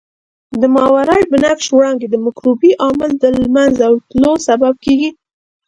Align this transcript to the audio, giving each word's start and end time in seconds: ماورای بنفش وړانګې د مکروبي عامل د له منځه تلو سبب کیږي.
ماورای 0.73 1.21
بنفش 1.31 1.67
وړانګې 1.71 2.07
د 2.09 2.15
مکروبي 2.25 2.71
عامل 2.83 3.11
د 3.17 3.23
له 3.37 3.45
منځه 3.55 3.85
تلو 4.09 4.31
سبب 4.47 4.73
کیږي. 4.85 5.09